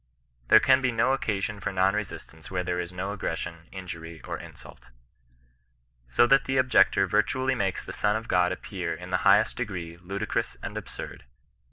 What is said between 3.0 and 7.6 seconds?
aggression, injury, or insult. So that the objector virtually